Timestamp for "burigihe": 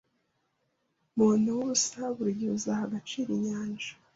2.15-2.51